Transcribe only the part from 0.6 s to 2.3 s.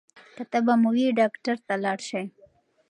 مو وي ډاکټر ته لاړ شئ.